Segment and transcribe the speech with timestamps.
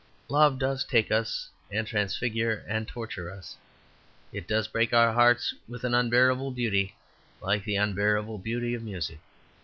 [0.29, 3.55] Love does take us and transfigure and torture us.
[4.33, 6.95] It does break our hearts with an unbearable beauty,
[7.39, 9.19] like the unbearable beauty of music.